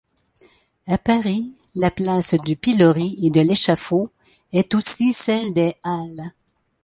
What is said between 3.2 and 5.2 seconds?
et de l'échafaud est aussi